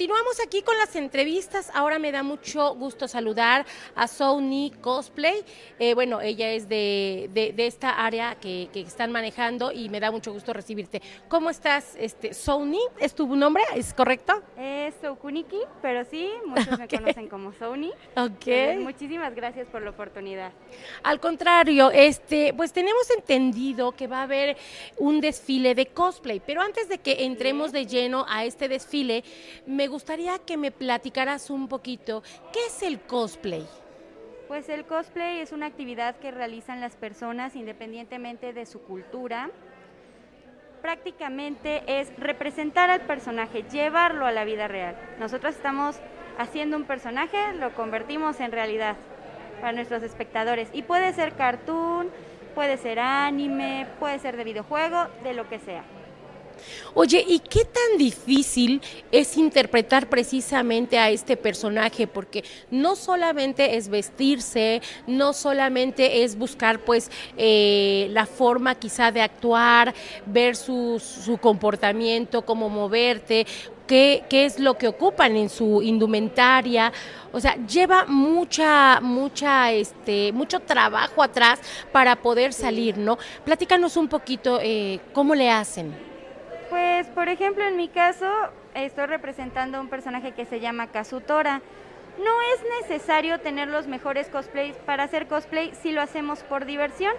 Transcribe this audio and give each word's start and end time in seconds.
Continuamos 0.00 0.40
aquí 0.40 0.62
con 0.62 0.78
las 0.78 0.96
entrevistas. 0.96 1.70
Ahora 1.74 1.98
me 1.98 2.10
da 2.10 2.22
mucho 2.22 2.74
gusto 2.74 3.06
saludar 3.06 3.66
a 3.94 4.08
Sony 4.08 4.72
Cosplay. 4.80 5.44
Eh, 5.78 5.92
bueno, 5.92 6.22
ella 6.22 6.52
es 6.52 6.70
de, 6.70 7.28
de, 7.34 7.66
esta 7.66 7.90
área 8.02 8.36
que, 8.36 8.70
que, 8.72 8.80
están 8.80 9.12
manejando 9.12 9.70
y 9.72 9.90
me 9.90 10.00
da 10.00 10.10
mucho 10.10 10.32
gusto 10.32 10.54
recibirte. 10.54 11.02
¿Cómo 11.28 11.50
estás, 11.50 11.96
este, 11.98 12.32
Sony? 12.32 12.80
¿Es 12.98 13.14
tu 13.14 13.36
nombre? 13.36 13.62
¿Es 13.76 13.92
correcto? 13.92 14.42
Es 14.56 14.94
Soukuniki, 15.02 15.60
pero 15.82 16.02
sí, 16.06 16.30
muchos 16.46 16.78
me 16.78 16.88
conocen 16.96 17.28
como 17.28 17.52
Sony. 17.52 17.90
Ok. 18.16 18.78
muchísimas 18.78 19.34
gracias 19.34 19.68
por 19.68 19.82
la 19.82 19.90
oportunidad. 19.90 20.50
Al 21.02 21.20
contrario, 21.20 21.90
este, 21.90 22.54
pues 22.54 22.72
tenemos 22.72 23.10
entendido 23.10 23.92
que 23.92 24.06
va 24.06 24.20
a 24.20 24.22
haber 24.22 24.56
un 24.96 25.20
desfile 25.20 25.74
de 25.74 25.88
cosplay, 25.88 26.40
pero 26.40 26.62
antes 26.62 26.88
de 26.88 26.96
que 26.96 27.26
entremos 27.26 27.70
de 27.70 27.84
lleno 27.84 28.24
a 28.30 28.46
este 28.46 28.66
desfile, 28.66 29.24
me 29.66 29.89
gustaría 29.90 30.38
que 30.38 30.56
me 30.56 30.70
platicaras 30.70 31.50
un 31.50 31.68
poquito, 31.68 32.22
¿qué 32.52 32.60
es 32.66 32.82
el 32.82 33.00
cosplay? 33.00 33.66
Pues 34.48 34.68
el 34.68 34.84
cosplay 34.84 35.40
es 35.40 35.52
una 35.52 35.66
actividad 35.66 36.16
que 36.16 36.30
realizan 36.30 36.80
las 36.80 36.96
personas 36.96 37.54
independientemente 37.54 38.52
de 38.52 38.66
su 38.66 38.80
cultura. 38.80 39.50
Prácticamente 40.82 41.82
es 41.86 42.10
representar 42.18 42.90
al 42.90 43.02
personaje, 43.02 43.64
llevarlo 43.70 44.26
a 44.26 44.32
la 44.32 44.44
vida 44.44 44.66
real. 44.66 44.96
Nosotros 45.18 45.54
estamos 45.54 46.00
haciendo 46.38 46.76
un 46.76 46.84
personaje, 46.84 47.52
lo 47.54 47.74
convertimos 47.74 48.40
en 48.40 48.50
realidad 48.50 48.96
para 49.60 49.72
nuestros 49.72 50.02
espectadores. 50.02 50.68
Y 50.72 50.82
puede 50.82 51.12
ser 51.12 51.34
cartoon, 51.34 52.08
puede 52.54 52.76
ser 52.76 52.98
anime, 52.98 53.86
puede 53.98 54.18
ser 54.18 54.36
de 54.36 54.44
videojuego, 54.44 55.06
de 55.22 55.34
lo 55.34 55.48
que 55.48 55.58
sea. 55.58 55.84
Oye, 56.94 57.24
¿y 57.26 57.38
qué 57.38 57.64
tan 57.64 57.98
difícil 57.98 58.80
es 59.12 59.36
interpretar 59.36 60.08
precisamente 60.08 60.98
a 60.98 61.10
este 61.10 61.36
personaje? 61.36 62.06
Porque 62.06 62.44
no 62.70 62.96
solamente 62.96 63.76
es 63.76 63.88
vestirse, 63.88 64.82
no 65.06 65.32
solamente 65.32 66.24
es 66.24 66.36
buscar 66.36 66.80
pues 66.80 67.10
eh, 67.36 68.08
la 68.10 68.26
forma 68.26 68.74
quizá 68.74 69.12
de 69.12 69.22
actuar, 69.22 69.94
ver 70.26 70.56
su, 70.56 71.00
su 71.00 71.38
comportamiento, 71.38 72.42
cómo 72.42 72.68
moverte, 72.68 73.46
Qué, 73.86 74.22
qué, 74.28 74.44
es 74.44 74.60
lo 74.60 74.78
que 74.78 74.86
ocupan 74.86 75.34
en 75.34 75.48
su 75.48 75.82
indumentaria. 75.82 76.92
O 77.32 77.40
sea, 77.40 77.56
lleva 77.66 78.04
mucha, 78.06 79.00
mucha, 79.00 79.72
este, 79.72 80.30
mucho 80.30 80.60
trabajo 80.60 81.24
atrás 81.24 81.58
para 81.90 82.14
poder 82.14 82.52
salir, 82.52 82.96
¿no? 82.96 83.18
Platícanos 83.44 83.96
un 83.96 84.06
poquito 84.06 84.60
eh, 84.62 85.00
cómo 85.12 85.34
le 85.34 85.50
hacen. 85.50 86.09
Pues, 86.70 87.08
por 87.08 87.28
ejemplo, 87.28 87.64
en 87.64 87.76
mi 87.76 87.88
caso, 87.88 88.26
estoy 88.74 89.06
representando 89.06 89.78
a 89.78 89.80
un 89.80 89.88
personaje 89.88 90.30
que 90.30 90.44
se 90.44 90.60
llama 90.60 90.86
Kazutora. 90.86 91.60
No 92.22 92.42
es 92.54 92.88
necesario 92.88 93.40
tener 93.40 93.66
los 93.66 93.88
mejores 93.88 94.28
cosplays 94.28 94.76
para 94.76 95.02
hacer 95.02 95.26
cosplay 95.26 95.72
si 95.82 95.90
lo 95.90 96.00
hacemos 96.00 96.44
por 96.44 96.66
diversión. 96.66 97.12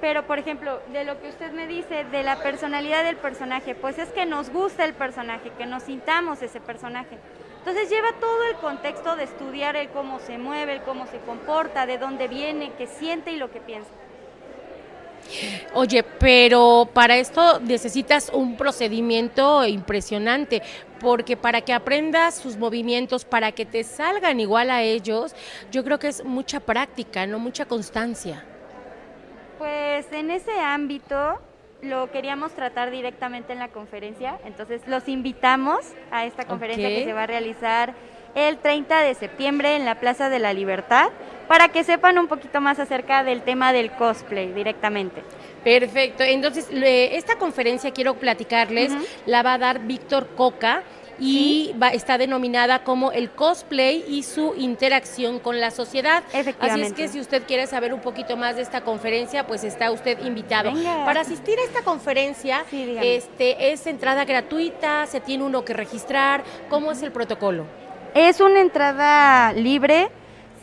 Pero, 0.00 0.24
por 0.24 0.38
ejemplo, 0.38 0.80
de 0.92 1.04
lo 1.04 1.20
que 1.20 1.30
usted 1.30 1.50
me 1.50 1.66
dice, 1.66 2.04
de 2.04 2.22
la 2.22 2.36
personalidad 2.36 3.02
del 3.02 3.16
personaje, 3.16 3.74
pues 3.74 3.98
es 3.98 4.10
que 4.10 4.24
nos 4.24 4.50
gusta 4.50 4.84
el 4.84 4.94
personaje, 4.94 5.50
que 5.58 5.66
nos 5.66 5.82
sintamos 5.82 6.40
ese 6.40 6.60
personaje. 6.60 7.18
Entonces 7.58 7.90
lleva 7.90 8.12
todo 8.20 8.44
el 8.44 8.56
contexto 8.56 9.16
de 9.16 9.24
estudiar 9.24 9.74
el 9.74 9.88
cómo 9.88 10.20
se 10.20 10.38
mueve, 10.38 10.74
el 10.74 10.82
cómo 10.82 11.06
se 11.08 11.18
comporta, 11.18 11.86
de 11.86 11.98
dónde 11.98 12.28
viene, 12.28 12.72
qué 12.78 12.86
siente 12.86 13.32
y 13.32 13.36
lo 13.36 13.50
que 13.50 13.60
piensa. 13.60 13.90
Oye, 15.74 16.02
pero 16.02 16.88
para 16.92 17.16
esto 17.16 17.60
necesitas 17.60 18.30
un 18.32 18.56
procedimiento 18.56 19.66
impresionante, 19.66 20.62
porque 21.00 21.36
para 21.36 21.60
que 21.60 21.72
aprendas 21.72 22.34
sus 22.34 22.56
movimientos, 22.56 23.24
para 23.24 23.52
que 23.52 23.64
te 23.64 23.84
salgan 23.84 24.40
igual 24.40 24.70
a 24.70 24.82
ellos, 24.82 25.34
yo 25.70 25.84
creo 25.84 25.98
que 25.98 26.08
es 26.08 26.24
mucha 26.24 26.60
práctica, 26.60 27.26
no 27.26 27.38
mucha 27.38 27.64
constancia. 27.64 28.44
Pues 29.58 30.06
en 30.12 30.30
ese 30.30 30.52
ámbito 30.52 31.40
lo 31.82 32.10
queríamos 32.10 32.52
tratar 32.52 32.90
directamente 32.90 33.52
en 33.52 33.58
la 33.58 33.68
conferencia, 33.68 34.38
entonces 34.44 34.82
los 34.86 35.08
invitamos 35.08 35.78
a 36.10 36.26
esta 36.26 36.44
conferencia 36.44 36.88
que 36.88 37.04
se 37.04 37.12
va 37.12 37.22
a 37.22 37.26
realizar 37.26 37.94
el 38.34 38.58
30 38.58 39.02
de 39.02 39.14
septiembre 39.14 39.76
en 39.76 39.84
la 39.84 39.96
Plaza 39.96 40.28
de 40.28 40.38
la 40.38 40.52
Libertad 40.52 41.10
para 41.50 41.66
que 41.66 41.82
sepan 41.82 42.16
un 42.16 42.28
poquito 42.28 42.60
más 42.60 42.78
acerca 42.78 43.24
del 43.24 43.42
tema 43.42 43.72
del 43.72 43.90
cosplay 43.90 44.52
directamente. 44.52 45.24
Perfecto, 45.64 46.22
entonces 46.22 46.68
esta 46.70 47.38
conferencia 47.38 47.90
quiero 47.90 48.14
platicarles, 48.14 48.92
la 49.26 49.42
va 49.42 49.54
a 49.54 49.58
dar 49.58 49.80
Víctor 49.80 50.28
Coca 50.36 50.84
y 51.18 51.74
va, 51.82 51.88
está 51.88 52.18
denominada 52.18 52.84
como 52.84 53.10
el 53.10 53.32
cosplay 53.32 54.04
y 54.06 54.22
su 54.22 54.54
interacción 54.58 55.40
con 55.40 55.58
la 55.58 55.72
sociedad. 55.72 56.22
Así 56.60 56.82
es 56.82 56.92
que 56.92 57.08
si 57.08 57.18
usted 57.18 57.42
quiere 57.48 57.66
saber 57.66 57.92
un 57.92 58.00
poquito 58.00 58.36
más 58.36 58.54
de 58.54 58.62
esta 58.62 58.82
conferencia, 58.82 59.44
pues 59.48 59.64
está 59.64 59.90
usted 59.90 60.24
invitado. 60.24 60.70
Para 61.04 61.22
asistir 61.22 61.58
a 61.58 61.64
esta 61.64 61.82
conferencia, 61.82 62.64
este 62.70 63.72
es 63.72 63.88
entrada 63.88 64.24
gratuita, 64.24 65.04
se 65.08 65.18
tiene 65.18 65.42
uno 65.42 65.64
que 65.64 65.74
registrar, 65.74 66.44
¿cómo 66.68 66.92
es 66.92 67.02
el 67.02 67.10
protocolo? 67.10 67.66
Es 68.14 68.40
una 68.40 68.60
entrada 68.60 69.52
libre. 69.52 70.10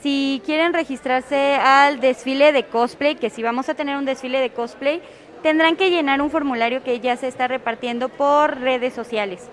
Si 0.01 0.41
quieren 0.45 0.73
registrarse 0.73 1.55
al 1.55 1.99
desfile 1.99 2.51
de 2.51 2.65
cosplay, 2.65 3.15
que 3.15 3.29
si 3.29 3.41
vamos 3.43 3.67
a 3.69 3.73
tener 3.73 3.97
un 3.97 4.05
desfile 4.05 4.39
de 4.39 4.51
cosplay, 4.51 5.01
tendrán 5.41 5.75
que 5.75 5.89
llenar 5.89 6.21
un 6.21 6.29
formulario 6.29 6.83
que 6.83 6.99
ya 6.99 7.17
se 7.17 7.27
está 7.27 7.47
repartiendo 7.47 8.09
por 8.09 8.59
redes 8.59 8.93
sociales 8.93 9.49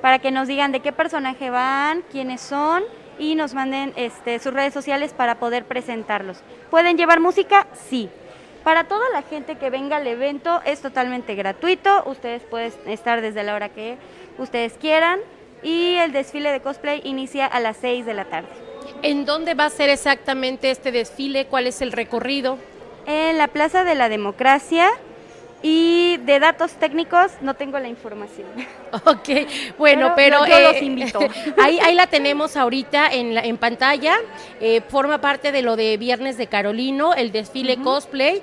para 0.00 0.18
que 0.18 0.30
nos 0.30 0.48
digan 0.48 0.72
de 0.72 0.80
qué 0.80 0.92
personaje 0.92 1.50
van, 1.50 2.02
quiénes 2.10 2.40
son 2.40 2.82
y 3.18 3.34
nos 3.34 3.54
manden 3.54 3.92
este, 3.96 4.38
sus 4.38 4.52
redes 4.52 4.72
sociales 4.72 5.12
para 5.12 5.36
poder 5.36 5.64
presentarlos. 5.64 6.42
¿Pueden 6.70 6.96
llevar 6.96 7.20
música? 7.20 7.66
Sí. 7.88 8.08
Para 8.64 8.84
toda 8.84 9.08
la 9.10 9.22
gente 9.22 9.56
que 9.56 9.70
venga 9.70 9.96
al 9.96 10.06
evento 10.06 10.60
es 10.64 10.80
totalmente 10.80 11.34
gratuito, 11.34 12.02
ustedes 12.06 12.42
pueden 12.42 12.72
estar 12.86 13.20
desde 13.22 13.42
la 13.42 13.54
hora 13.54 13.70
que 13.70 13.96
ustedes 14.38 14.74
quieran 14.74 15.20
y 15.62 15.94
el 15.96 16.12
desfile 16.12 16.50
de 16.50 16.60
cosplay 16.60 17.00
inicia 17.04 17.46
a 17.46 17.60
las 17.60 17.78
6 17.78 18.04
de 18.04 18.14
la 18.14 18.26
tarde. 18.26 18.69
¿En 19.02 19.24
dónde 19.24 19.54
va 19.54 19.66
a 19.66 19.70
ser 19.70 19.90
exactamente 19.90 20.70
este 20.70 20.92
desfile? 20.92 21.46
¿Cuál 21.46 21.66
es 21.66 21.80
el 21.80 21.92
recorrido? 21.92 22.58
En 23.06 23.38
la 23.38 23.48
Plaza 23.48 23.84
de 23.84 23.94
la 23.94 24.08
Democracia, 24.08 24.90
y 25.62 26.16
de 26.18 26.40
datos 26.40 26.72
técnicos 26.72 27.32
no 27.42 27.54
tengo 27.54 27.78
la 27.78 27.88
información. 27.88 28.48
Ok, 29.04 29.28
bueno, 29.78 30.14
pero, 30.16 30.44
yo 30.46 30.60
los 30.60 30.74
eh, 30.74 30.84
invito. 30.84 31.20
ahí, 31.62 31.78
ahí 31.78 31.94
la 31.94 32.08
tenemos 32.08 32.56
ahorita 32.56 33.06
en, 33.06 33.36
la, 33.36 33.42
en 33.42 33.56
pantalla. 33.56 34.16
Eh, 34.60 34.80
forma 34.88 35.20
parte 35.20 35.52
de 35.52 35.62
lo 35.62 35.76
de 35.76 35.96
Viernes 35.96 36.36
de 36.36 36.48
Carolino, 36.48 37.14
el 37.14 37.30
desfile 37.30 37.76
cosplay. 37.76 38.42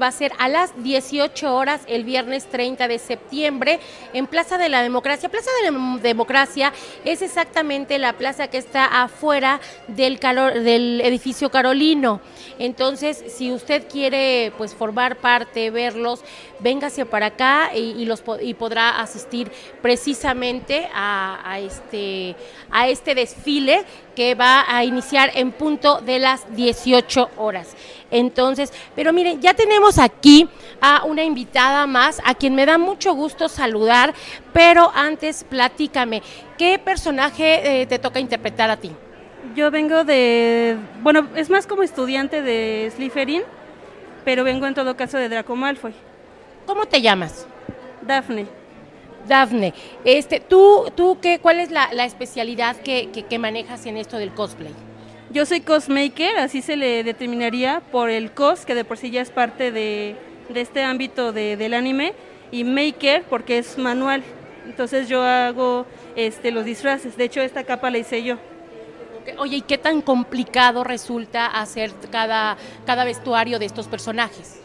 va 0.00 0.06
a 0.06 0.12
ser 0.12 0.32
a 0.38 0.48
las 0.48 0.82
18 0.82 1.54
horas 1.54 1.82
el 1.86 2.04
viernes 2.04 2.46
30 2.46 2.88
de 2.88 2.98
septiembre 2.98 3.78
en 4.14 4.26
Plaza 4.26 4.56
de 4.56 4.70
la 4.70 4.82
Democracia. 4.82 5.28
Plaza 5.28 5.50
de 5.62 5.70
la 5.70 5.98
Democracia 5.98 6.72
es 7.04 7.20
exactamente 7.20 7.98
la 7.98 8.14
plaza 8.14 8.48
que 8.48 8.56
está 8.56 9.02
afuera 9.02 9.60
del, 9.88 10.18
calor, 10.18 10.60
del 10.60 11.02
edificio 11.02 11.50
Carolino. 11.50 12.22
Entonces, 12.58 13.22
si 13.28 13.52
usted 13.52 13.86
quiere 13.86 14.52
pues 14.56 14.74
formar 14.74 15.16
parte, 15.16 15.70
verlo, 15.70 16.11
véngase 16.60 17.04
para 17.06 17.26
acá 17.26 17.70
y, 17.74 18.04
los, 18.04 18.22
y 18.40 18.54
podrá 18.54 19.00
asistir 19.00 19.50
precisamente 19.80 20.88
a, 20.94 21.58
este, 21.60 22.36
a 22.70 22.88
este 22.88 23.14
desfile 23.14 23.84
que 24.14 24.34
va 24.34 24.64
a 24.68 24.84
iniciar 24.84 25.30
en 25.34 25.52
punto 25.52 26.00
de 26.00 26.18
las 26.18 26.54
18 26.54 27.30
horas. 27.36 27.74
Entonces, 28.10 28.72
pero 28.94 29.12
miren, 29.12 29.40
ya 29.40 29.54
tenemos 29.54 29.98
aquí 29.98 30.48
a 30.80 31.04
una 31.04 31.24
invitada 31.24 31.86
más, 31.86 32.20
a 32.24 32.34
quien 32.34 32.54
me 32.54 32.66
da 32.66 32.76
mucho 32.76 33.14
gusto 33.14 33.48
saludar, 33.48 34.12
pero 34.52 34.90
antes 34.94 35.44
platícame, 35.44 36.22
¿qué 36.58 36.78
personaje 36.78 37.82
eh, 37.82 37.86
te 37.86 37.98
toca 37.98 38.20
interpretar 38.20 38.70
a 38.70 38.76
ti? 38.76 38.92
Yo 39.56 39.70
vengo 39.70 40.04
de, 40.04 40.76
bueno, 41.02 41.26
es 41.34 41.48
más 41.50 41.66
como 41.66 41.82
estudiante 41.82 42.42
de 42.42 42.92
Slytherin, 42.94 43.42
pero 44.24 44.44
vengo 44.44 44.66
en 44.66 44.74
todo 44.74 44.96
caso 44.96 45.18
de 45.18 45.28
Draco 45.28 45.56
Malfoy. 45.56 45.94
¿Cómo 46.66 46.86
te 46.86 47.00
llamas? 47.00 47.46
Dafne. 48.02 48.46
Dafne, 49.26 49.72
este, 50.04 50.40
¿tú, 50.40 50.90
tú 50.96 51.18
qué, 51.20 51.38
¿cuál 51.38 51.60
es 51.60 51.70
la, 51.70 51.86
especialidad 52.04 52.76
que, 52.76 53.38
manejas 53.38 53.86
en 53.86 53.96
esto 53.96 54.18
del 54.18 54.32
cosplay? 54.32 54.72
Yo 55.30 55.46
soy 55.46 55.60
cosmaker, 55.60 56.38
así 56.38 56.60
se 56.60 56.76
le 56.76 57.04
determinaría 57.04 57.80
por 57.92 58.10
el 58.10 58.32
cos, 58.32 58.66
que 58.66 58.74
de 58.74 58.84
por 58.84 58.98
sí 58.98 59.10
ya 59.10 59.22
es 59.22 59.30
parte 59.30 59.70
de, 59.70 60.16
este 60.52 60.82
ámbito 60.82 61.32
del 61.32 61.72
anime, 61.72 62.14
y 62.50 62.64
maker 62.64 63.22
porque 63.30 63.58
es 63.58 63.78
manual. 63.78 64.22
Entonces 64.66 65.08
yo 65.08 65.22
hago 65.22 65.86
este, 66.16 66.50
los 66.50 66.64
disfraces. 66.64 67.16
De 67.16 67.24
hecho, 67.24 67.40
esta 67.40 67.64
capa 67.64 67.90
la 67.90 67.98
hice 67.98 68.22
yo. 68.22 68.36
Oye, 69.38 69.58
¿y 69.58 69.62
qué 69.62 69.78
tan 69.78 70.00
complicado 70.02 70.84
resulta 70.84 71.46
hacer 71.46 71.92
cada, 72.10 72.56
cada 72.86 73.04
vestuario 73.04 73.58
de 73.58 73.66
estos 73.66 73.88
personajes? 73.88 74.60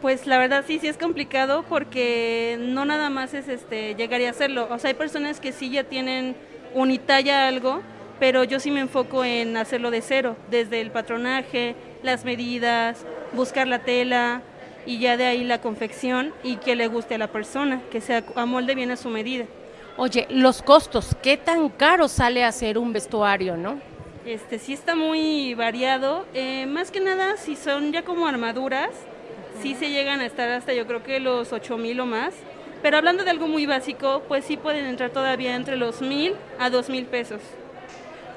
Pues 0.00 0.26
la 0.26 0.38
verdad 0.38 0.64
sí, 0.66 0.78
sí 0.80 0.88
es 0.88 0.98
complicado 0.98 1.64
porque 1.68 2.56
no 2.58 2.84
nada 2.84 3.08
más 3.08 3.34
es 3.34 3.48
este 3.48 3.94
llegar 3.94 4.20
y 4.20 4.26
hacerlo. 4.26 4.66
O 4.70 4.78
sea, 4.78 4.88
hay 4.88 4.94
personas 4.94 5.38
que 5.38 5.52
sí 5.52 5.70
ya 5.70 5.84
tienen 5.84 6.34
unitalla 6.74 7.46
algo, 7.46 7.82
pero 8.18 8.44
yo 8.44 8.58
sí 8.60 8.70
me 8.70 8.80
enfoco 8.80 9.24
en 9.24 9.56
hacerlo 9.56 9.90
de 9.90 10.02
cero, 10.02 10.36
desde 10.50 10.80
el 10.80 10.90
patronaje, 10.90 11.76
las 12.02 12.24
medidas, 12.24 13.04
buscar 13.32 13.68
la 13.68 13.80
tela 13.80 14.42
y 14.86 14.98
ya 14.98 15.16
de 15.16 15.26
ahí 15.26 15.44
la 15.44 15.60
confección 15.60 16.34
y 16.42 16.56
que 16.56 16.74
le 16.74 16.88
guste 16.88 17.14
a 17.14 17.18
la 17.18 17.28
persona, 17.28 17.80
que 17.90 18.00
se 18.00 18.24
amolde 18.34 18.74
bien 18.74 18.90
a 18.90 18.96
su 18.96 19.08
medida. 19.08 19.44
Oye, 19.96 20.26
los 20.30 20.62
costos, 20.62 21.14
¿qué 21.22 21.36
tan 21.36 21.68
caro 21.68 22.08
sale 22.08 22.44
hacer 22.44 22.78
un 22.78 22.92
vestuario, 22.92 23.56
no? 23.56 23.91
Este 24.26 24.60
sí 24.60 24.72
está 24.72 24.94
muy 24.94 25.54
variado, 25.54 26.24
eh, 26.32 26.66
más 26.66 26.92
que 26.92 27.00
nada 27.00 27.36
si 27.36 27.56
son 27.56 27.92
ya 27.92 28.02
como 28.02 28.28
armaduras, 28.28 28.90
sí 29.60 29.74
se 29.74 29.90
llegan 29.90 30.20
a 30.20 30.26
estar 30.26 30.48
hasta 30.48 30.72
yo 30.72 30.86
creo 30.86 31.02
que 31.02 31.18
los 31.18 31.52
8 31.52 31.76
mil 31.76 31.98
o 31.98 32.06
más, 32.06 32.32
pero 32.82 32.98
hablando 32.98 33.24
de 33.24 33.30
algo 33.30 33.48
muy 33.48 33.66
básico, 33.66 34.22
pues 34.28 34.44
sí 34.44 34.56
pueden 34.56 34.86
entrar 34.86 35.10
todavía 35.10 35.56
entre 35.56 35.76
los 35.76 36.00
mil 36.02 36.34
a 36.60 36.70
dos 36.70 36.88
mil 36.88 37.06
pesos. 37.06 37.40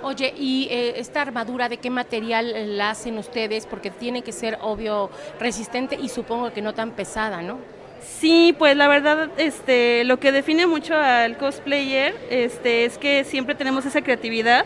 Oye, 0.01 0.33
¿y 0.35 0.67
eh, 0.71 0.95
esta 0.97 1.21
armadura 1.21 1.69
de 1.69 1.77
qué 1.77 1.91
material 1.91 2.77
la 2.77 2.89
hacen 2.89 3.19
ustedes? 3.19 3.67
Porque 3.67 3.91
tiene 3.91 4.23
que 4.23 4.31
ser, 4.31 4.57
obvio, 4.61 5.11
resistente 5.39 5.97
y 6.01 6.09
supongo 6.09 6.51
que 6.51 6.63
no 6.63 6.73
tan 6.73 6.91
pesada, 6.91 7.43
¿no? 7.43 7.59
Sí, 8.01 8.55
pues 8.57 8.75
la 8.75 8.87
verdad, 8.87 9.29
este, 9.37 10.03
lo 10.03 10.19
que 10.19 10.31
define 10.31 10.65
mucho 10.67 10.95
al 10.95 11.37
cosplayer, 11.37 12.15
este, 12.29 12.85
es 12.85 12.97
que 12.97 13.23
siempre 13.23 13.53
tenemos 13.53 13.85
esa 13.85 14.01
creatividad. 14.01 14.65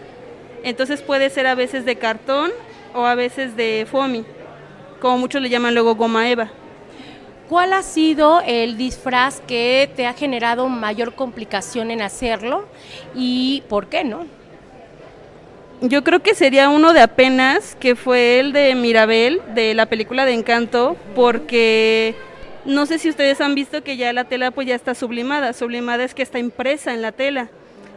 Entonces 0.64 1.02
puede 1.02 1.30
ser 1.30 1.48
a 1.48 1.56
veces 1.56 1.86
de 1.86 1.96
cartón 1.96 2.52
o 2.94 3.06
a 3.06 3.16
veces 3.16 3.56
de 3.56 3.88
foamy, 3.90 4.26
como 5.00 5.18
muchos 5.18 5.42
le 5.42 5.50
llaman 5.50 5.74
luego 5.74 5.96
goma 5.96 6.30
eva. 6.30 6.50
¿Cuál 7.48 7.74
ha 7.74 7.82
sido 7.82 8.42
el 8.46 8.78
disfraz 8.78 9.42
que 9.42 9.90
te 9.96 10.06
ha 10.06 10.14
generado 10.14 10.70
mayor 10.70 11.16
complicación 11.16 11.90
en 11.90 12.02
hacerlo 12.02 12.68
y 13.16 13.64
por 13.68 13.88
qué 13.88 14.04
no? 14.04 14.28
Yo 15.82 16.04
creo 16.04 16.22
que 16.22 16.36
sería 16.36 16.70
uno 16.70 16.92
de 16.94 17.00
apenas, 17.00 17.76
que 17.76 17.96
fue 17.96 18.40
el 18.40 18.52
de 18.52 18.76
Mirabel, 18.76 19.42
de 19.56 19.74
la 19.74 19.86
película 19.86 20.26
de 20.26 20.34
Encanto, 20.34 20.98
porque 21.16 22.16
no 22.66 22.86
sé 22.86 23.00
si 23.00 23.10
ustedes 23.10 23.40
han 23.40 23.56
visto 23.56 23.82
que 23.82 23.96
ya 23.96 24.12
la 24.12 24.26
tela 24.26 24.52
pues 24.52 24.68
ya 24.68 24.76
está 24.76 24.94
sublimada. 24.94 25.54
Sublimada 25.54 26.04
es 26.04 26.14
que 26.14 26.22
está 26.22 26.38
impresa 26.38 26.94
en 26.94 27.02
la 27.02 27.14
tela. 27.14 27.50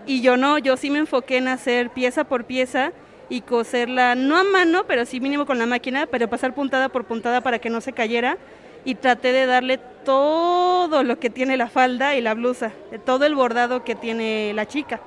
Y 0.07 0.21
yo 0.21 0.37
no, 0.37 0.59
yo 0.59 0.77
sí 0.77 0.91
me 0.91 0.99
enfoqué 0.99 1.39
en 1.39 1.49
hacer 1.49 1.91
pieza 1.91 2.25
por 2.25 2.45
pieza 2.45 2.93
y 3.29 3.41
coserla, 3.43 4.15
no 4.15 4.37
a 4.37 4.45
mano, 4.45 4.85
pero 4.87 5.07
sí 5.07 5.21
mínimo 5.21 5.47
con 5.47 5.59
la 5.59 5.67
máquina, 5.67 6.07
pero 6.07 6.29
pasar 6.29 6.55
puntada 6.55 6.89
por 6.89 7.05
puntada 7.05 7.41
para 7.41 7.59
que 7.59 7.71
no 7.71 7.81
se 7.81 7.93
cayera. 7.93 8.37
Y 8.85 8.97
traté 8.97 9.33
de 9.33 9.47
darle 9.47 9.79
todo 10.05 11.05
lo 11.05 11.21
que 11.21 11.31
tiene 11.31 11.57
la 11.57 11.69
falda 11.69 12.17
y 12.17 12.21
la 12.21 12.35
blusa, 12.35 12.73
todo 13.07 13.25
el 13.25 13.37
bordado 13.37 13.85
que 13.85 13.95
tiene 13.95 14.53
la 14.55 14.67
chica. 14.67 15.01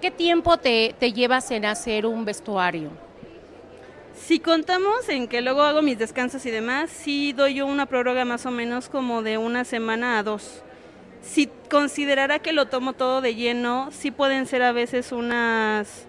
¿Qué 0.00 0.10
tiempo 0.10 0.56
te, 0.56 0.94
te 0.98 1.12
llevas 1.12 1.50
en 1.50 1.66
hacer 1.66 2.06
un 2.06 2.24
vestuario? 2.24 2.90
Si 4.16 4.40
contamos 4.40 5.08
en 5.08 5.28
que 5.28 5.42
luego 5.42 5.62
hago 5.62 5.82
mis 5.82 5.98
descansos 5.98 6.44
y 6.46 6.50
demás, 6.50 6.90
sí 6.90 7.32
doy 7.32 7.54
yo 7.54 7.66
una 7.66 7.86
prórroga 7.86 8.24
más 8.24 8.46
o 8.46 8.50
menos 8.50 8.88
como 8.88 9.22
de 9.22 9.38
una 9.38 9.64
semana 9.64 10.18
a 10.18 10.22
dos. 10.22 10.62
Si 11.28 11.50
considerara 11.68 12.38
que 12.38 12.52
lo 12.52 12.66
tomo 12.66 12.94
todo 12.94 13.20
de 13.20 13.34
lleno, 13.34 13.90
sí 13.92 14.10
pueden 14.10 14.46
ser 14.46 14.62
a 14.62 14.72
veces 14.72 15.12
unas 15.12 16.06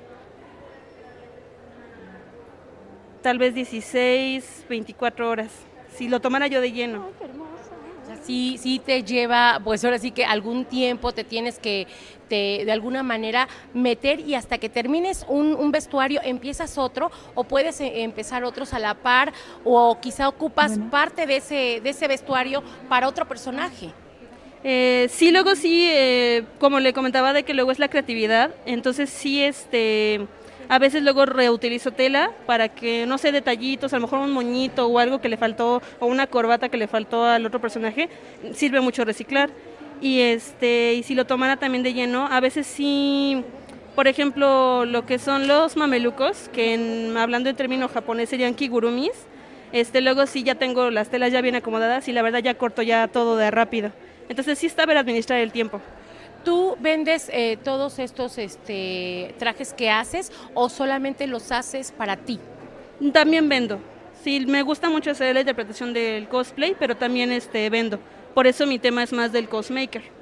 tal 3.22 3.38
vez 3.38 3.54
16, 3.54 4.66
24 4.70 5.30
horas. 5.30 5.52
Si 5.94 6.08
lo 6.08 6.22
tomara 6.22 6.48
yo 6.48 6.62
de 6.62 6.72
lleno. 6.72 7.10
sí, 8.24 8.58
sí 8.60 8.80
te 8.80 9.04
lleva, 9.04 9.60
pues 9.62 9.84
ahora 9.84 10.00
sí 10.00 10.12
que 10.12 10.24
algún 10.24 10.64
tiempo 10.64 11.12
te 11.12 11.26
tienes 11.26 11.60
que 11.60 11.88
de 12.30 12.72
alguna 12.72 13.02
manera 13.04 13.50
meter 13.74 14.20
y 14.20 14.36
hasta 14.36 14.60
que 14.60 14.70
termines 14.70 15.26
un, 15.28 15.72
vestuario 15.72 16.22
empiezas 16.24 16.78
otro 16.78 17.12
o 17.34 17.44
puedes 17.44 17.82
eh, 17.82 18.04
empezar 18.04 18.44
otros 18.44 18.74
a 18.74 18.80
la 18.80 18.94
par 18.94 19.34
o 19.66 20.00
quizá 20.00 20.30
ocupas 20.30 20.78
parte 20.92 21.26
de 21.26 21.38
ese, 21.38 21.82
de 21.82 21.90
ese 21.90 22.08
vestuario 22.08 22.64
para 22.88 23.08
otro 23.08 23.28
personaje. 23.28 23.92
Eh, 24.64 25.08
sí, 25.10 25.32
luego 25.32 25.56
sí, 25.56 25.88
eh, 25.90 26.44
como 26.60 26.80
le 26.80 26.94
comentaba 26.94 27.32
de 27.32 27.44
que 27.44 27.54
luego 27.54 27.72
es 27.72 27.80
la 27.80 27.88
creatividad, 27.88 28.52
entonces 28.66 29.10
sí, 29.10 29.42
este, 29.42 30.28
a 30.68 30.80
veces 30.80 31.02
luego 31.02 31.26
reutilizo 31.26 31.92
tela 31.92 32.32
para 32.46 32.68
que, 32.70 33.06
no 33.06 33.18
sé, 33.18 33.32
detallitos, 33.32 33.94
a 33.94 33.98
lo 33.98 34.02
mejor 34.02 34.20
un 34.20 34.32
moñito 34.32 34.88
o 34.88 35.00
algo 35.00 35.22
que 35.22 35.30
le 35.30 35.38
faltó, 35.38 35.82
o 36.00 36.08
una 36.08 36.28
corbata 36.28 36.68
que 36.68 36.78
le 36.78 36.88
faltó 36.88 37.24
al 37.24 37.46
otro 37.46 37.62
personaje, 37.62 38.10
sirve 38.54 38.82
mucho 38.82 39.06
reciclar. 39.06 39.50
Y, 40.02 40.22
este, 40.22 40.94
y 40.94 41.04
si 41.04 41.16
lo 41.16 41.26
tomara 41.26 41.58
también 41.58 41.84
de 41.84 41.94
lleno, 41.94 42.28
a 42.30 42.40
veces 42.40 42.68
sí, 42.68 43.44
por 43.96 44.08
ejemplo, 44.08 44.86
lo 44.86 45.06
que 45.06 45.20
son 45.20 45.48
los 45.48 45.78
mamelucos, 45.78 46.50
que 46.54 46.74
en, 46.74 47.18
hablando 47.18 47.50
en 47.50 47.56
términos 47.56 47.92
japonés 47.92 48.30
serían 48.30 48.56
kigurumis, 48.56 49.12
este, 49.72 50.02
luego 50.02 50.26
sí 50.26 50.44
ya 50.44 50.56
tengo 50.56 50.90
las 50.92 51.10
telas 51.10 51.32
ya 51.32 51.42
bien 51.42 51.56
acomodadas 51.56 52.08
y 52.08 52.12
la 52.14 52.22
verdad 52.22 52.40
ya 52.40 52.56
corto 52.56 52.82
ya 52.82 53.08
todo 53.08 53.38
de 53.38 53.52
rápido. 53.52 53.92
Entonces 54.30 54.60
sí 54.60 54.68
está 54.68 54.86
ver 54.86 54.98
administrar 54.98 55.40
el 55.40 55.52
tiempo. 55.52 55.82
¿Tú 56.46 56.78
vendes 56.80 57.30
eh, 57.34 57.58
todos 57.64 58.00
estos 58.00 58.38
este, 58.38 59.36
trajes 59.38 59.74
que 59.74 59.90
haces 59.90 60.32
o 60.54 60.70
solamente 60.70 61.28
los 61.28 61.52
haces 61.52 61.92
para 61.92 62.16
ti? 62.16 62.40
También 63.12 63.50
vendo. 63.50 63.80
Sí, 64.24 64.46
me 64.46 64.62
gusta 64.64 64.90
mucho 64.90 65.12
hacer 65.12 65.34
la 65.34 65.42
interpretación 65.42 65.94
del 65.94 66.28
cosplay, 66.28 66.76
pero 66.78 66.96
también 66.96 67.32
este, 67.32 67.70
vendo. 67.70 68.00
Por 68.34 68.48
eso 68.48 68.66
mi 68.66 68.80
tema 68.80 69.04
es 69.04 69.12
más 69.12 69.32
del 69.32 69.50
cosmaker. 69.50 70.19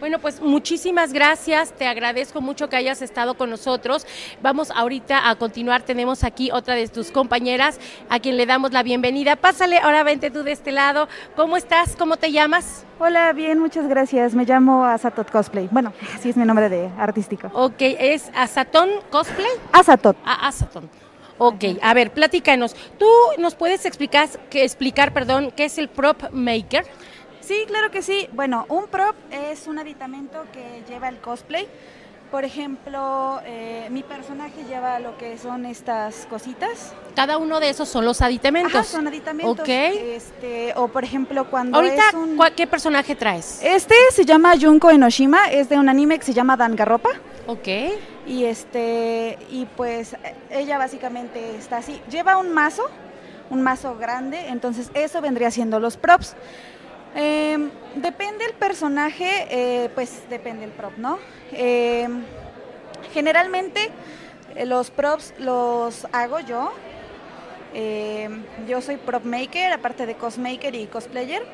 Bueno, 0.00 0.20
pues 0.20 0.40
muchísimas 0.40 1.12
gracias, 1.12 1.72
te 1.72 1.84
agradezco 1.84 2.40
mucho 2.40 2.68
que 2.68 2.76
hayas 2.76 3.02
estado 3.02 3.34
con 3.34 3.50
nosotros. 3.50 4.06
Vamos 4.40 4.70
ahorita 4.70 5.28
a 5.28 5.34
continuar, 5.34 5.82
tenemos 5.82 6.22
aquí 6.22 6.52
otra 6.52 6.76
de 6.76 6.86
tus 6.86 7.10
compañeras 7.10 7.80
a 8.08 8.20
quien 8.20 8.36
le 8.36 8.46
damos 8.46 8.72
la 8.72 8.84
bienvenida. 8.84 9.34
Pásale, 9.34 9.78
ahora 9.78 10.04
vente 10.04 10.30
tú 10.30 10.44
de 10.44 10.52
este 10.52 10.70
lado. 10.70 11.08
¿Cómo 11.34 11.56
estás? 11.56 11.96
¿Cómo 11.96 12.16
te 12.16 12.30
llamas? 12.30 12.84
Hola, 13.00 13.32
bien, 13.32 13.58
muchas 13.58 13.88
gracias. 13.88 14.34
Me 14.34 14.44
llamo 14.44 14.84
Asatot 14.84 15.28
Cosplay. 15.32 15.68
Bueno, 15.72 15.92
así 16.14 16.30
es 16.30 16.36
mi 16.36 16.44
nombre 16.44 16.68
de 16.68 16.88
artístico. 16.96 17.50
Ok, 17.52 17.80
¿es 17.80 18.30
Asaton 18.36 18.88
Cosplay? 19.10 19.50
Asatot. 19.72 20.16
Ah, 20.24 20.46
Asaton. 20.46 20.88
Ok, 21.38 21.64
a 21.82 21.94
ver, 21.94 22.12
platícanos. 22.12 22.76
¿Tú 22.98 23.06
nos 23.38 23.56
puedes 23.56 23.84
explicar, 23.84 24.28
que, 24.48 24.62
explicar 24.64 25.12
perdón, 25.12 25.52
qué 25.56 25.64
es 25.64 25.78
el 25.78 25.88
prop 25.88 26.30
maker? 26.32 26.84
Sí, 27.48 27.64
claro 27.66 27.90
que 27.90 28.02
sí. 28.02 28.28
Bueno, 28.34 28.66
un 28.68 28.88
prop 28.88 29.16
es 29.30 29.66
un 29.68 29.78
aditamento 29.78 30.44
que 30.52 30.82
lleva 30.86 31.08
el 31.08 31.16
cosplay. 31.16 31.66
Por 32.30 32.44
ejemplo, 32.44 33.40
eh, 33.46 33.88
mi 33.90 34.02
personaje 34.02 34.64
lleva 34.68 35.00
lo 35.00 35.16
que 35.16 35.38
son 35.38 35.64
estas 35.64 36.26
cositas. 36.26 36.92
Cada 37.16 37.38
uno 37.38 37.58
de 37.58 37.70
esos 37.70 37.88
son 37.88 38.04
los 38.04 38.20
aditamentos. 38.20 38.74
Ajá, 38.74 38.84
son 38.84 39.08
aditamentos. 39.08 39.60
Ok. 39.60 39.66
Este, 39.66 40.74
o 40.76 40.88
por 40.88 41.04
ejemplo, 41.04 41.48
cuando 41.48 41.78
Ahorita, 41.78 42.10
es 42.10 42.14
un... 42.14 42.38
¿qué 42.54 42.66
personaje 42.66 43.14
traes? 43.14 43.60
Este 43.62 43.94
se 44.12 44.26
llama 44.26 44.52
Junko 44.60 44.90
Enoshima, 44.90 45.50
es 45.50 45.70
de 45.70 45.78
un 45.78 45.88
anime 45.88 46.18
que 46.18 46.26
se 46.26 46.34
llama 46.34 46.54
Danganronpa. 46.54 47.12
Ok. 47.46 47.68
Y 48.26 48.44
este, 48.44 49.38
y 49.50 49.64
pues 49.74 50.16
ella 50.50 50.76
básicamente 50.76 51.56
está 51.56 51.78
así. 51.78 51.98
Lleva 52.10 52.36
un 52.36 52.52
mazo, 52.52 52.84
un 53.48 53.62
mazo 53.62 53.96
grande, 53.96 54.48
entonces 54.48 54.90
eso 54.92 55.22
vendría 55.22 55.50
siendo 55.50 55.80
los 55.80 55.96
props. 55.96 56.36
Em, 57.14 57.70
depende 57.94 58.44
el 58.44 58.54
personaje, 58.54 59.46
eh, 59.50 59.90
pues 59.94 60.22
depende 60.28 60.64
el 60.64 60.70
prop, 60.70 60.96
¿no? 60.98 61.18
Em, 61.52 62.22
generalmente 63.12 63.90
eh, 64.54 64.66
los 64.66 64.90
props 64.90 65.34
los 65.38 66.06
hago 66.12 66.40
yo. 66.40 66.72
Em, 67.74 68.44
yo 68.66 68.80
soy 68.80 68.96
prop 68.96 69.24
maker, 69.24 69.72
aparte 69.72 70.06
de 70.06 70.14
cosmaker 70.14 70.74
y 70.74 70.86
cosplayer. 70.86 71.44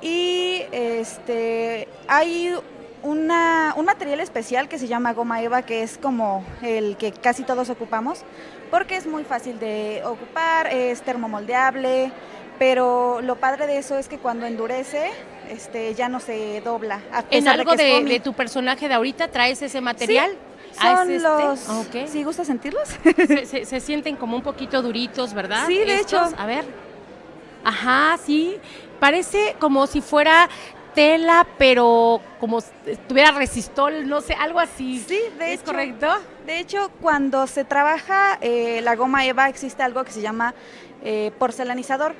Y 0.00 0.62
este 0.72 1.88
hay 2.08 2.54
una, 3.02 3.74
un 3.76 3.84
material 3.84 4.20
especial 4.20 4.68
que 4.68 4.78
se 4.78 4.88
llama 4.88 5.12
goma 5.12 5.42
eva, 5.42 5.62
que 5.62 5.82
es 5.82 5.98
como 5.98 6.44
el 6.62 6.96
que 6.96 7.12
casi 7.12 7.42
todos 7.42 7.70
ocupamos, 7.70 8.24
porque 8.70 8.96
es 8.96 9.06
muy 9.06 9.24
fácil 9.24 9.58
de 9.58 10.02
ocupar, 10.04 10.66
es 10.68 11.02
termomoldeable, 11.02 12.10
pero 12.58 13.20
lo 13.20 13.36
padre 13.36 13.66
de 13.66 13.78
eso 13.78 13.98
es 13.98 14.08
que 14.08 14.18
cuando 14.18 14.46
endurece, 14.46 15.10
este, 15.50 15.94
ya 15.94 16.08
no 16.08 16.20
se 16.20 16.60
dobla. 16.60 17.00
¿En 17.30 17.48
algo 17.48 17.74
de, 17.74 18.20
tu 18.22 18.32
personaje 18.32 18.88
de 18.88 18.94
ahorita 18.94 19.28
traes 19.28 19.62
ese 19.62 19.80
material? 19.80 20.36
Ah, 20.78 20.96
son 20.98 21.10
este? 21.10 21.28
los... 21.28 22.10
¿Sí 22.10 22.24
gusta 22.24 22.44
sentirlos? 22.44 22.88
Se, 23.46 23.64
se, 23.64 23.80
sienten 23.80 24.16
como 24.16 24.36
un 24.36 24.42
poquito 24.42 24.82
duritos, 24.82 25.32
¿verdad? 25.32 25.66
Sí, 25.68 25.78
de 25.78 26.00
hecho. 26.00 26.20
A 26.36 26.46
ver. 26.46 26.64
Ajá, 27.62 28.18
sí. 28.24 28.56
Parece 28.98 29.54
como 29.60 29.86
si 29.86 30.00
fuera 30.00 30.48
tela, 30.94 31.46
pero 31.58 32.20
como 32.40 32.60
tuviera 33.08 33.32
resistol, 33.32 34.08
no 34.08 34.20
sé, 34.20 34.34
algo 34.34 34.60
así. 34.60 35.04
Sí, 35.06 35.18
de 35.38 35.52
¿Es 35.52 35.62
correcto? 35.62 36.08
De 36.46 36.58
hecho, 36.58 36.90
cuando 37.00 37.46
se 37.46 37.64
trabaja 37.64 38.38
eh, 38.40 38.80
la 38.82 38.94
goma 38.96 39.26
eva 39.26 39.48
existe 39.48 39.82
algo 39.82 40.04
que 40.04 40.12
se 40.12 40.22
llama 40.22 40.54
eh, 41.02 41.32
porcelanizador. 41.38 42.14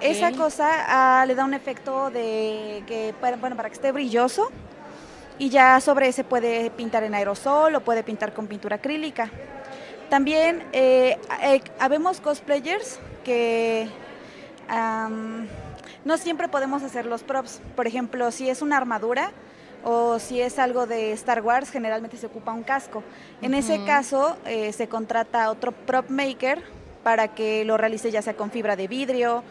Esa 0.00 0.32
cosa 0.32 0.68
ah, 0.86 1.24
le 1.26 1.34
da 1.34 1.44
un 1.44 1.54
efecto 1.54 2.10
de 2.10 2.82
que, 2.86 3.14
bueno, 3.40 3.56
para 3.56 3.68
que 3.68 3.74
esté 3.74 3.92
brilloso 3.92 4.50
y 5.38 5.48
ya 5.48 5.80
sobre 5.80 6.08
ese 6.08 6.24
puede 6.24 6.70
pintar 6.70 7.04
en 7.04 7.14
aerosol 7.14 7.74
o 7.74 7.80
puede 7.80 8.02
pintar 8.02 8.32
con 8.32 8.46
pintura 8.46 8.76
acrílica. 8.76 9.30
También 10.08 10.62
eh, 10.72 11.18
eh, 11.42 11.62
habemos 11.78 12.20
cosplayers 12.20 13.00
que 13.24 13.88
no 16.04 16.16
siempre 16.18 16.48
podemos 16.48 16.82
hacer 16.82 17.06
los 17.06 17.22
props. 17.22 17.60
Por 17.76 17.86
ejemplo, 17.86 18.30
si 18.30 18.48
es 18.48 18.62
una 18.62 18.76
armadura 18.76 19.32
o 19.84 20.18
si 20.18 20.40
es 20.40 20.58
algo 20.58 20.86
de 20.86 21.12
Star 21.12 21.42
Wars, 21.42 21.70
generalmente 21.70 22.16
se 22.16 22.26
ocupa 22.26 22.52
un 22.52 22.62
casco. 22.62 23.02
En 23.40 23.54
ese 23.54 23.84
caso, 23.84 24.36
eh, 24.44 24.72
se 24.72 24.88
contrata 24.88 25.44
a 25.44 25.50
otro 25.50 25.72
prop 25.72 26.08
maker 26.08 26.62
para 27.02 27.28
que 27.28 27.64
lo 27.64 27.76
realice 27.76 28.10
ya 28.10 28.22
sea 28.22 28.34
con 28.34 28.50
fibra 28.50 28.76
de 28.76 28.86
vidrio 28.86 29.42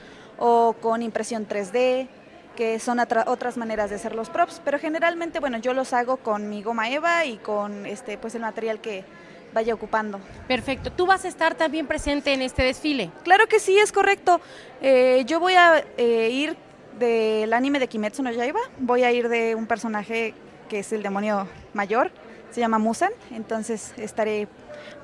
o 0.43 0.73
con 0.81 1.03
impresión 1.03 1.47
3D, 1.47 2.07
que 2.55 2.79
son 2.79 2.99
otras 2.99 3.57
maneras 3.57 3.91
de 3.91 3.95
hacer 3.97 4.15
los 4.15 4.31
props. 4.31 4.59
Pero 4.65 4.79
generalmente, 4.79 5.39
bueno, 5.39 5.59
yo 5.59 5.73
los 5.73 5.93
hago 5.93 6.17
con 6.17 6.49
mi 6.49 6.63
goma 6.63 6.89
eva 6.89 7.25
y 7.25 7.37
con 7.37 7.85
este, 7.85 8.17
pues 8.17 8.33
el 8.33 8.41
material 8.41 8.81
que 8.81 9.05
vaya 9.53 9.73
ocupando. 9.73 10.19
Perfecto. 10.47 10.91
¿Tú 10.91 11.05
vas 11.05 11.25
a 11.25 11.27
estar 11.27 11.53
también 11.53 11.85
presente 11.85 12.33
en 12.33 12.41
este 12.41 12.63
desfile? 12.63 13.11
Claro 13.23 13.45
que 13.47 13.59
sí, 13.59 13.77
es 13.77 13.91
correcto. 13.91 14.41
Eh, 14.81 15.23
yo 15.27 15.39
voy 15.39 15.53
a 15.53 15.85
eh, 15.97 16.29
ir 16.31 16.57
del 16.97 17.53
anime 17.53 17.79
de 17.79 17.87
Kimetsu 17.87 18.23
no 18.23 18.31
Yaiba, 18.31 18.61
voy 18.79 19.03
a 19.03 19.11
ir 19.11 19.29
de 19.29 19.53
un 19.53 19.67
personaje 19.67 20.33
que 20.69 20.79
es 20.79 20.91
el 20.91 21.03
demonio 21.03 21.47
mayor, 21.73 22.11
se 22.49 22.61
llama 22.61 22.79
Musan, 22.79 23.11
entonces 23.31 23.93
estaré 23.97 24.47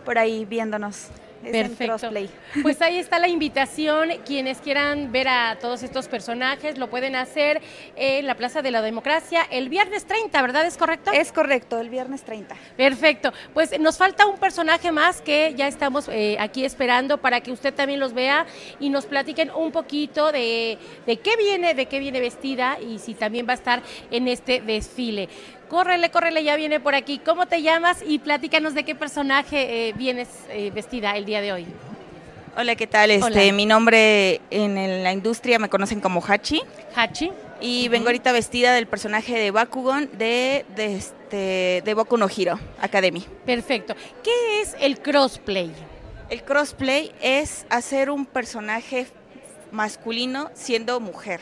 por 0.03 0.17
ahí 0.17 0.45
viéndonos. 0.45 1.09
Es 1.43 1.53
en 1.53 1.67
Perfecto. 1.69 1.97
crossplay. 1.97 2.29
Pues 2.61 2.81
ahí 2.81 2.97
está 2.97 3.19
la 3.19 3.27
invitación. 3.27 4.09
Quienes 4.25 4.59
quieran 4.59 5.11
ver 5.11 5.27
a 5.27 5.57
todos 5.59 5.83
estos 5.83 6.07
personajes 6.07 6.77
lo 6.77 6.89
pueden 6.89 7.15
hacer 7.15 7.61
en 7.95 8.25
la 8.25 8.35
Plaza 8.35 8.61
de 8.61 8.71
la 8.71 8.81
Democracia 8.81 9.41
el 9.51 9.69
viernes 9.69 10.05
30, 10.05 10.41
¿verdad? 10.41 10.65
¿Es 10.65 10.77
correcto? 10.77 11.11
Es 11.11 11.31
correcto, 11.31 11.79
el 11.79 11.89
viernes 11.89 12.23
30. 12.23 12.55
Perfecto. 12.75 13.31
Pues 13.53 13.79
nos 13.79 13.97
falta 13.97 14.25
un 14.25 14.37
personaje 14.37 14.91
más 14.91 15.21
que 15.21 15.53
ya 15.55 15.67
estamos 15.67 16.07
eh, 16.09 16.37
aquí 16.39 16.65
esperando 16.65 17.17
para 17.19 17.41
que 17.41 17.51
usted 17.51 17.73
también 17.73 17.99
los 17.99 18.13
vea 18.13 18.45
y 18.79 18.89
nos 18.89 19.05
platiquen 19.05 19.51
un 19.51 19.71
poquito 19.71 20.31
de, 20.31 20.77
de 21.05 21.17
qué 21.17 21.35
viene, 21.37 21.73
de 21.73 21.85
qué 21.85 21.99
viene 21.99 22.19
vestida 22.19 22.77
y 22.79 22.99
si 22.99 23.13
también 23.13 23.47
va 23.47 23.51
a 23.51 23.55
estar 23.55 23.81
en 24.11 24.27
este 24.27 24.61
desfile. 24.61 25.29
Córrele, 25.69 26.09
córrele, 26.11 26.43
ya 26.43 26.55
viene 26.55 26.79
por 26.79 26.95
aquí. 26.95 27.19
¿Cómo 27.19 27.45
te 27.45 27.61
llamas? 27.61 27.97
Y 28.05 28.19
platícanos 28.19 28.73
de 28.73 28.83
qué 28.83 28.95
personaje 28.95 29.89
eh, 29.89 29.93
vienes 29.93 30.29
eh, 30.49 30.71
vestida 30.73 31.17
el 31.17 31.25
día 31.25 31.41
de 31.41 31.51
hoy. 31.51 31.65
Hola, 32.55 32.75
¿qué 32.75 32.87
tal? 32.87 33.11
Este, 33.11 33.25
Hola. 33.25 33.53
mi 33.53 33.65
nombre 33.65 34.41
en 34.49 35.03
la 35.03 35.11
industria 35.11 35.59
me 35.59 35.69
conocen 35.69 35.99
como 35.99 36.23
Hachi 36.25 36.61
Hachi. 36.95 37.31
y 37.61 37.87
vengo 37.89 38.07
ahorita 38.07 38.31
vestida 38.31 38.73
del 38.73 38.87
personaje 38.87 39.37
de 39.37 39.51
Bakugan 39.51 40.09
de, 40.17 40.65
de, 40.75 40.95
este, 40.95 41.83
de 41.85 41.93
Boku 41.93 42.17
no 42.17 42.27
Hero 42.35 42.59
Academy. 42.81 43.23
Perfecto. 43.45 43.93
¿Qué 44.23 44.61
es 44.61 44.75
el 44.79 44.99
crossplay? 44.99 45.71
El 46.29 46.43
crossplay 46.43 47.11
es 47.21 47.65
hacer 47.69 48.09
un 48.09 48.25
personaje 48.25 49.05
masculino 49.71 50.49
siendo 50.53 50.99
mujer. 50.99 51.41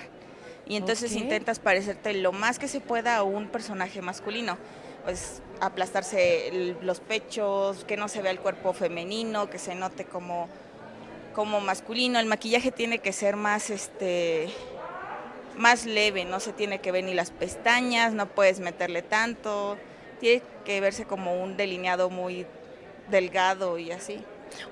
Y 0.67 0.77
entonces 0.77 1.11
intentas 1.23 1.59
parecerte 1.59 2.13
lo 2.15 2.31
más 2.31 2.57
que 2.59 2.67
se 2.67 2.79
pueda 2.81 3.17
a 3.17 3.23
un 3.23 3.47
personaje 3.49 4.01
masculino. 4.01 4.57
Pues 5.03 5.41
aplastarse 5.61 6.47
el- 6.47 6.77
los 6.81 6.99
pechos, 6.99 7.85
que 7.85 7.97
no 7.97 8.07
se 8.07 8.21
vea 8.21 8.31
el 8.31 8.39
cuerpo 8.39 8.73
femenino, 8.73 9.49
que 9.49 9.59
se 9.59 9.75
note 9.75 10.05
como, 10.05 10.49
como 11.33 11.59
masculino. 11.59 12.19
El 12.19 12.25
maquillaje 12.25 12.71
tiene 12.71 12.97
que 12.99 13.13
ser 13.13 13.35
más 13.35 13.69
este 13.69 14.49
más 15.57 15.85
leve, 15.85 16.25
no 16.25 16.41
se 16.41 16.51
tiene 16.51 16.79
que 16.79 16.91
ver 16.91 17.05
ni 17.05 17.13
las 17.13 17.31
pestañas, 17.31 18.11
no 18.13 18.25
puedes 18.27 18.59
meterle 18.59 19.01
tanto. 19.01 19.77
Tiene 20.19 20.41
que 20.65 20.81
verse 20.81 21.05
como 21.05 21.41
un 21.41 21.55
delineado 21.55 22.09
muy 22.09 22.45
delgado 23.09 23.77
y 23.77 23.91
así. 23.91 24.23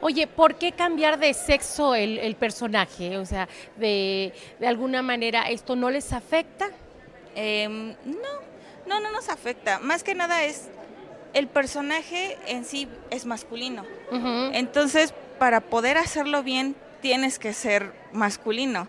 Oye, 0.01 0.27
¿por 0.27 0.55
qué 0.55 0.71
cambiar 0.71 1.19
de 1.19 1.33
sexo 1.33 1.95
el, 1.95 2.17
el 2.19 2.35
personaje? 2.35 3.17
O 3.17 3.25
sea, 3.25 3.47
de, 3.77 4.33
de 4.59 4.67
alguna 4.67 5.01
manera, 5.01 5.49
¿esto 5.49 5.75
no 5.75 5.89
les 5.89 6.13
afecta? 6.13 6.69
Em, 7.35 7.95
no, 8.05 8.29
no, 8.87 8.99
no 8.99 9.11
nos 9.11 9.29
afecta. 9.29 9.79
Más 9.79 10.03
que 10.03 10.15
nada 10.15 10.43
es 10.43 10.69
el 11.33 11.47
personaje 11.47 12.37
en 12.47 12.63
sí 12.65 12.87
es 13.09 13.25
masculino. 13.25 13.85
Entonces, 14.53 15.13
para 15.39 15.61
poder 15.61 15.97
hacerlo 15.97 16.43
bien, 16.43 16.75
tienes 17.01 17.39
que 17.39 17.53
ser 17.53 17.91
masculino. 18.11 18.87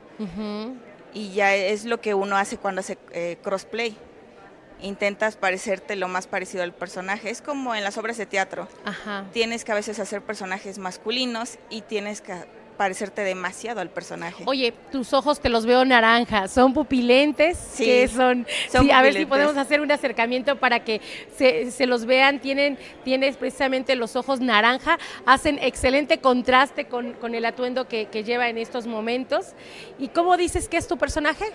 Y 1.14 1.30
ya 1.32 1.54
es 1.54 1.84
lo 1.84 2.00
que 2.00 2.14
uno 2.14 2.36
hace 2.36 2.58
cuando 2.58 2.80
hace 2.80 2.98
eh, 3.12 3.38
crossplay. 3.42 3.96
Intentas 4.80 5.36
parecerte 5.36 5.96
lo 5.96 6.08
más 6.08 6.26
parecido 6.26 6.62
al 6.62 6.72
personaje. 6.72 7.30
Es 7.30 7.40
como 7.40 7.74
en 7.74 7.84
las 7.84 7.96
obras 7.96 8.16
de 8.18 8.26
teatro. 8.26 8.68
Ajá. 8.84 9.24
Tienes 9.32 9.64
que 9.64 9.72
a 9.72 9.74
veces 9.74 9.98
hacer 9.98 10.22
personajes 10.22 10.78
masculinos 10.78 11.58
y 11.70 11.82
tienes 11.82 12.20
que 12.20 12.34
parecerte 12.76 13.22
demasiado 13.22 13.80
al 13.80 13.90
personaje. 13.90 14.44
Oye, 14.46 14.74
tus 14.90 15.12
ojos 15.12 15.40
te 15.40 15.48
los 15.48 15.66
veo 15.66 15.84
naranja, 15.84 16.48
¿son 16.48 16.74
pupilentes? 16.74 17.56
Sí, 17.56 17.84
¿Qué 17.84 18.08
son? 18.08 18.46
son 18.70 18.84
Sí, 18.84 18.90
a 18.90 19.02
ver 19.02 19.14
si 19.14 19.26
podemos 19.26 19.56
hacer 19.56 19.80
un 19.80 19.90
acercamiento 19.90 20.58
para 20.58 20.84
que 20.84 21.00
se, 21.36 21.70
se 21.70 21.86
los 21.86 22.04
vean. 22.04 22.40
Tienen, 22.40 22.78
tienes 23.04 23.36
precisamente 23.36 23.94
los 23.94 24.16
ojos 24.16 24.40
naranja, 24.40 24.98
hacen 25.26 25.58
excelente 25.60 26.18
contraste 26.18 26.86
con, 26.86 27.14
con 27.14 27.34
el 27.34 27.44
atuendo 27.44 27.88
que, 27.88 28.06
que 28.06 28.24
lleva 28.24 28.48
en 28.48 28.58
estos 28.58 28.86
momentos. 28.86 29.52
¿Y 29.98 30.08
cómo 30.08 30.36
dices 30.36 30.68
que 30.68 30.76
es 30.76 30.88
tu 30.88 30.98
personaje? 30.98 31.52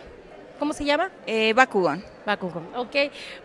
¿Cómo 0.60 0.74
se 0.74 0.84
llama? 0.84 1.10
Eh, 1.26 1.54
Bakugan. 1.54 2.04
Bakugan. 2.26 2.68
Ok, 2.76 2.96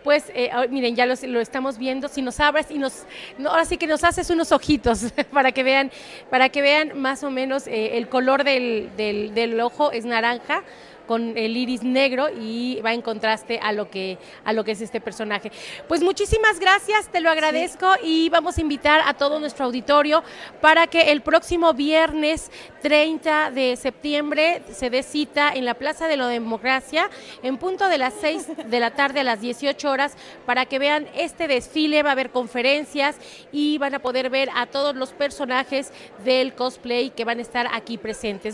pues 0.03 0.25
eh, 0.35 0.49
ah, 0.51 0.65
miren, 0.69 0.95
ya 0.95 1.05
los- 1.05 1.23
lo, 1.23 1.39
estamos 1.39 1.77
viendo. 1.77 2.07
Si 2.09 2.21
nos 2.21 2.39
abres 2.41 2.69
y 2.69 2.77
nos, 2.77 3.05
no, 3.37 3.49
ahora 3.49 3.63
sí 3.65 3.77
que 3.77 3.87
nos 3.87 4.03
haces 4.03 4.29
unos 4.29 4.51
ojitos 4.51 5.05
para 5.31 5.51
que 5.53 5.63
vean, 5.63 5.91
para 6.29 6.49
que 6.49 6.61
vean 6.61 6.99
más 6.99 7.23
o 7.23 7.31
menos 7.31 7.67
eh, 7.67 7.97
el 7.97 8.09
color 8.09 8.43
del, 8.43 8.89
del, 8.97 9.33
del 9.33 9.59
ojo 9.61 9.91
es 9.91 10.05
naranja 10.05 10.61
con 11.05 11.37
el 11.37 11.57
iris 11.57 11.83
negro 11.83 12.27
y 12.29 12.79
va 12.81 12.93
en 12.93 13.01
contraste 13.01 13.59
a 13.61 13.71
lo 13.71 13.89
que 13.89 14.17
a 14.43 14.53
lo 14.53 14.63
que 14.63 14.71
es 14.71 14.81
este 14.81 15.01
personaje. 15.01 15.51
Pues 15.87 16.01
muchísimas 16.01 16.59
gracias, 16.59 17.09
te 17.11 17.21
lo 17.21 17.29
agradezco 17.29 17.87
y 18.03 18.29
vamos 18.29 18.57
a 18.57 18.61
invitar 18.61 19.01
a 19.05 19.13
todo 19.13 19.39
nuestro 19.39 19.65
auditorio 19.65 20.23
para 20.61 20.87
que 20.87 21.11
el 21.11 21.21
próximo 21.21 21.73
viernes 21.73 22.51
30 22.81 23.51
de 23.51 23.75
septiembre 23.75 24.61
se 24.71 24.89
dé 24.89 25.01
cita 25.01 25.51
en 25.53 25.65
la 25.65 25.73
Plaza 25.73 26.07
de 26.07 26.17
la 26.17 26.27
Democracia 26.27 27.09
en 27.41 27.57
punto 27.57 27.87
de 27.87 27.97
las 27.97 28.13
6 28.21 28.47
de 28.67 28.79
la 28.79 28.91
tarde 28.91 29.21
a 29.21 29.23
las 29.23 29.41
18 29.41 29.89
horas 29.89 30.15
para 30.45 30.65
que 30.65 30.77
vean 30.77 31.07
este 31.15 31.47
desfile, 31.47 32.03
va 32.03 32.09
a 32.09 32.11
haber 32.11 32.29
conferencias 32.29 33.17
y 33.51 33.77
van 33.79 33.95
a 33.95 33.99
poder 33.99 34.29
ver 34.29 34.49
a 34.55 34.67
todos 34.67 34.95
los 34.95 35.13
personajes 35.13 35.91
del 36.23 36.53
cosplay 36.53 37.09
que 37.09 37.25
van 37.25 37.39
a 37.39 37.41
estar 37.41 37.67
aquí 37.73 37.97
presentes. 37.97 38.53